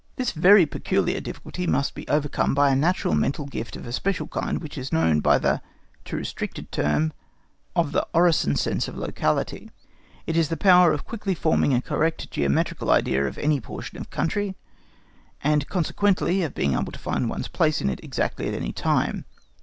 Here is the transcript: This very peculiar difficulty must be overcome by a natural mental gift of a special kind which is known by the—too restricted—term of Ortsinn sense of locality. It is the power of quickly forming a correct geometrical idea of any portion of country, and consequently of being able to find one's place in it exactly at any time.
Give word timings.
This 0.15 0.31
very 0.31 0.65
peculiar 0.65 1.19
difficulty 1.19 1.67
must 1.67 1.93
be 1.93 2.07
overcome 2.07 2.55
by 2.55 2.71
a 2.71 2.75
natural 2.75 3.13
mental 3.13 3.45
gift 3.45 3.75
of 3.75 3.85
a 3.85 3.91
special 3.91 4.25
kind 4.25 4.59
which 4.59 4.75
is 4.75 4.91
known 4.91 5.19
by 5.19 5.37
the—too 5.37 6.15
restricted—term 6.17 7.13
of 7.75 7.95
Ortsinn 8.11 8.57
sense 8.57 8.87
of 8.87 8.97
locality. 8.97 9.69
It 10.25 10.35
is 10.35 10.49
the 10.49 10.57
power 10.57 10.91
of 10.91 11.05
quickly 11.05 11.35
forming 11.35 11.75
a 11.75 11.83
correct 11.83 12.31
geometrical 12.31 12.89
idea 12.89 13.27
of 13.27 13.37
any 13.37 13.61
portion 13.61 13.99
of 13.99 14.09
country, 14.09 14.55
and 15.43 15.69
consequently 15.69 16.41
of 16.41 16.55
being 16.55 16.73
able 16.73 16.91
to 16.91 16.97
find 16.97 17.29
one's 17.29 17.47
place 17.47 17.79
in 17.79 17.87
it 17.87 18.03
exactly 18.03 18.47
at 18.47 18.55
any 18.55 18.73
time. 18.73 19.25